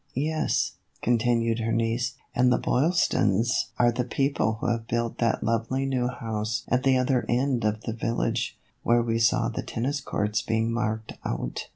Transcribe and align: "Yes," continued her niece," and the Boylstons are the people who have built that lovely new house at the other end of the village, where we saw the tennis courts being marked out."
"Yes," 0.33 0.77
continued 1.03 1.59
her 1.59 1.71
niece," 1.71 2.15
and 2.35 2.51
the 2.51 2.57
Boylstons 2.57 3.65
are 3.77 3.91
the 3.91 4.03
people 4.03 4.53
who 4.53 4.65
have 4.65 4.87
built 4.87 5.19
that 5.19 5.43
lovely 5.43 5.85
new 5.85 6.07
house 6.07 6.63
at 6.69 6.81
the 6.81 6.97
other 6.97 7.23
end 7.29 7.63
of 7.63 7.81
the 7.81 7.93
village, 7.93 8.57
where 8.81 9.03
we 9.03 9.19
saw 9.19 9.47
the 9.47 9.61
tennis 9.61 10.01
courts 10.01 10.41
being 10.41 10.71
marked 10.73 11.13
out." 11.23 11.67